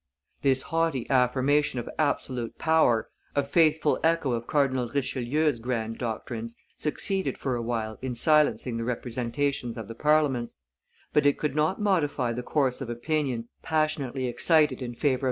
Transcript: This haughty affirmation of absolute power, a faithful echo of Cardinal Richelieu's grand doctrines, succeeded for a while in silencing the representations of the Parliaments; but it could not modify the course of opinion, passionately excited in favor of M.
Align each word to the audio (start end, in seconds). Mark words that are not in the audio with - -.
This 0.41 0.63
haughty 0.63 1.07
affirmation 1.11 1.77
of 1.79 1.87
absolute 1.99 2.57
power, 2.57 3.11
a 3.35 3.43
faithful 3.43 3.99
echo 4.03 4.31
of 4.31 4.47
Cardinal 4.47 4.89
Richelieu's 4.89 5.59
grand 5.59 5.99
doctrines, 5.99 6.55
succeeded 6.75 7.37
for 7.37 7.55
a 7.55 7.61
while 7.61 7.99
in 8.01 8.15
silencing 8.15 8.77
the 8.77 8.83
representations 8.83 9.77
of 9.77 9.87
the 9.87 9.93
Parliaments; 9.93 10.55
but 11.13 11.27
it 11.27 11.37
could 11.37 11.55
not 11.55 11.79
modify 11.79 12.33
the 12.33 12.41
course 12.41 12.81
of 12.81 12.89
opinion, 12.89 13.49
passionately 13.61 14.25
excited 14.25 14.81
in 14.81 14.95
favor 14.95 15.13
of 15.13 15.19
M. 15.19 15.19